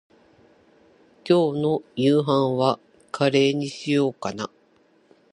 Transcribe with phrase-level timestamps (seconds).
[1.29, 2.79] 今日の夕飯は
[3.11, 4.49] カレーにしようかな。